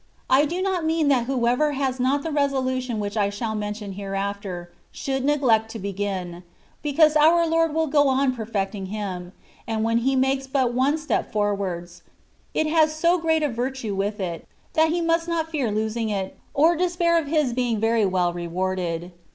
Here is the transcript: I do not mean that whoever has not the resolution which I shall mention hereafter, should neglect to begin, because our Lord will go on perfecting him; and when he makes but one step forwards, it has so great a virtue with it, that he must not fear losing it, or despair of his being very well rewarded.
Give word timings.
I 0.31 0.45
do 0.45 0.63
not 0.63 0.83
mean 0.83 1.09
that 1.09 1.25
whoever 1.27 1.73
has 1.73 1.99
not 1.99 2.23
the 2.23 2.31
resolution 2.31 2.99
which 2.99 3.15
I 3.15 3.29
shall 3.29 3.53
mention 3.53 3.91
hereafter, 3.93 4.71
should 4.91 5.23
neglect 5.23 5.69
to 5.73 5.77
begin, 5.77 6.41
because 6.81 7.15
our 7.15 7.45
Lord 7.45 7.75
will 7.75 7.85
go 7.85 8.07
on 8.07 8.35
perfecting 8.35 8.87
him; 8.87 9.31
and 9.67 9.83
when 9.83 9.99
he 9.99 10.15
makes 10.15 10.47
but 10.47 10.73
one 10.73 10.97
step 10.97 11.31
forwards, 11.31 12.01
it 12.55 12.65
has 12.65 12.95
so 12.95 13.19
great 13.19 13.43
a 13.43 13.47
virtue 13.49 13.93
with 13.93 14.19
it, 14.19 14.47
that 14.73 14.89
he 14.89 15.01
must 15.01 15.27
not 15.27 15.51
fear 15.51 15.71
losing 15.71 16.09
it, 16.09 16.35
or 16.55 16.75
despair 16.75 17.19
of 17.19 17.27
his 17.27 17.53
being 17.53 17.79
very 17.79 18.07
well 18.07 18.33
rewarded. 18.33 19.11